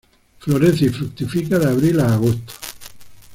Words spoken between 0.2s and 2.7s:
Florece y fructifica de abril a agosto.